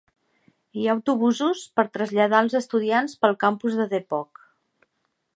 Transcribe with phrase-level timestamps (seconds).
[0.77, 4.43] Hi ha autobusos per traslladar els estudiants pel campus de Depok.